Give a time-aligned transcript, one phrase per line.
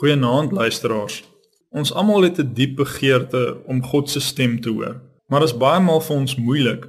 [0.00, 1.24] Goeienaand luisteraars.
[1.68, 5.56] Ons almal het 'n diep begeerte om God se stem te hoor, maar dit is
[5.56, 6.88] baie maal vir ons moeilik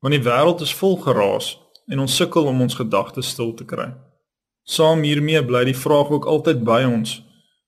[0.00, 3.94] want die wêreld is vol geraas en ons sukkel om ons gedagtes stil te kry.
[4.62, 7.22] Saam hiermee bly die vraag ook altyd by ons: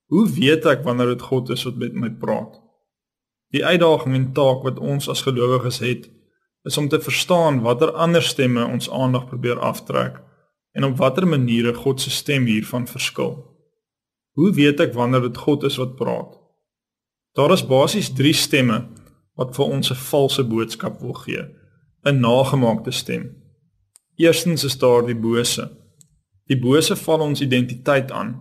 [0.07, 2.61] Hoe weet ek wanneer dit God is wat met my praat?
[3.51, 6.11] Die uitdaging en taak wat ons as gelowiges het,
[6.65, 10.23] is om te verstaan watter ander stemme ons aandag probeer aftrek
[10.73, 13.56] en op watter maniere God se stem hiervan verskil.
[14.37, 16.35] Hoe weet ek wanneer dit God is wat praat?
[17.37, 18.79] Daar is basies 3 stemme
[19.37, 21.43] wat vir ons 'n valse boodskap wil gee,
[22.05, 23.25] 'n nagemaakte stem.
[24.17, 25.71] Eerstens is daar die bose.
[26.47, 28.41] Die bose val ons identiteit aan.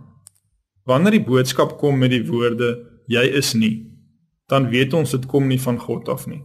[0.84, 2.70] Wanneer die boodskap kom met die woorde
[3.08, 3.92] jy is nie,
[4.48, 6.44] dan weet ons dit kom nie van God af nie.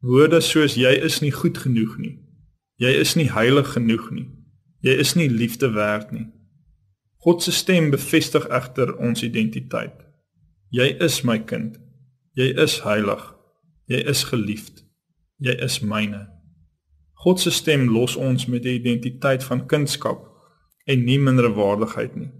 [0.00, 2.18] Woorde soos jy is nie goed genoeg nie.
[2.76, 4.30] Jy is nie heilig genoeg nie.
[4.80, 6.26] Jy is nie liefde werd nie.
[7.24, 10.04] God se stem bevestig egter ons identiteit.
[10.70, 11.78] Jy is my kind.
[12.36, 13.22] Jy is heilig.
[13.86, 14.82] Jy is geliefd.
[15.38, 16.26] Jy is myne.
[17.24, 20.26] God se stem los ons met die identiteit van kindskap
[20.86, 22.30] en nie minderwaardigheid nie.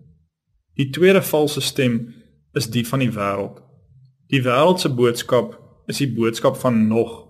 [0.77, 2.01] Die tweede valse stem
[2.55, 3.63] is die van die wêreld.
[4.33, 5.57] Die wêreld se boodskap
[5.91, 7.25] is die boodskap van nog.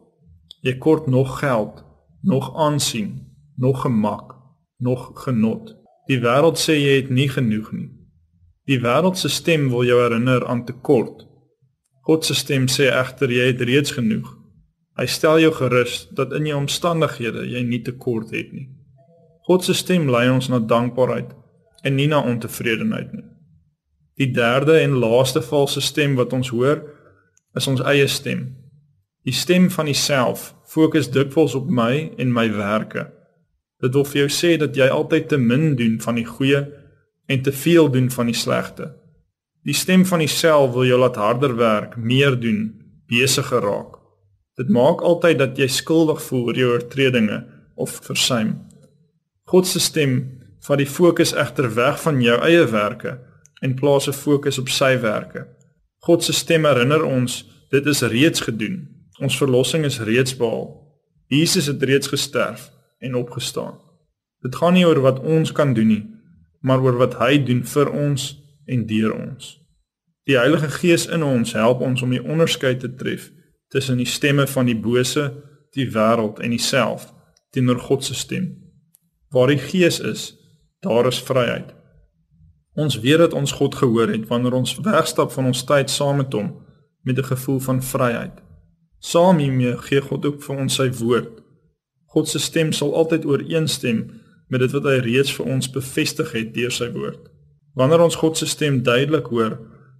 [0.67, 1.85] Jy kort nog geld,
[2.23, 3.13] nog aansien,
[3.57, 4.35] nog gemak,
[4.79, 5.77] nog genot.
[6.07, 7.89] Die wêreld sê jy het nie genoeg nie.
[8.67, 11.25] Die wêreld se stem wil jou herinner aan tekort.
[12.07, 14.29] God se stem sê egter jy het reeds genoeg.
[14.97, 18.69] Hy stel jou gerus dat in jou omstandighede jy nie tekort het nie.
[19.47, 21.35] God se stem lei ons na dankbaarheid
[21.87, 23.27] en nie na ontevredenheid nie.
[24.17, 26.81] Die derde en laaste valse stem wat ons hoor,
[27.55, 28.49] is ons eie stem.
[29.27, 33.09] Die stem van jouself fokus dikwels op my en my werke.
[33.81, 36.63] Dit wil vir jou sê dat jy altyd te min doen van die goeie
[37.29, 38.95] en te veel doen van die slegte.
[39.67, 42.71] Die stem van jouself wil jou laat harder werk, meer doen,
[43.11, 43.99] besigger raak.
[44.57, 47.43] Dit maak altyd dat jy skuldig voel oor jou oortredinge
[47.75, 48.55] of versuim.
[49.51, 50.15] God se stem
[50.67, 53.19] vat die fokus egter weg van jou eie werke
[53.63, 55.47] en plaas 'n fokus op sy werke.
[55.99, 58.89] God se stem herinner ons dit is reeds gedoen.
[59.21, 60.83] Ons verlossing is reeds behaal.
[61.29, 62.71] Jesus het reeds gesterf
[63.07, 63.79] en opgestaan.
[64.43, 66.03] Dit gaan nie oor wat ons kan doen nie,
[66.61, 68.35] maar oor wat hy doen vir ons
[68.67, 69.57] en deur ons.
[70.27, 73.31] Die Heilige Gees in ons help ons om die onderskeid te tref
[73.71, 75.29] tussen die stemme van die bose,
[75.75, 77.13] die wêreld en Self
[77.55, 78.51] teenoor God se stem.
[79.31, 80.35] Waar die Gees is,
[80.83, 81.73] daar is vryheid.
[82.77, 86.33] Ons weet dat ons God gehoor het wanneer ons wegstap van ons tyd saam met
[86.33, 86.53] hom
[87.07, 88.43] met 'n gevoel van vryheid.
[88.99, 91.46] Saam hiermee gee God ook vir ons sy woord
[92.17, 94.07] God se stem sal altyd ooreenstem
[94.49, 97.27] met dit wat hy reeds vir ons bevestig het deur sy woord.
[97.77, 99.59] Wanneer ons God se stem duidelik hoor,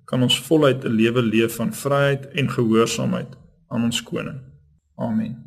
[0.09, 3.37] kan ons voluit 'n lewe leef van vryheid en gehoorsaamheid
[3.69, 4.41] aan ons koning.
[4.97, 5.46] Amen.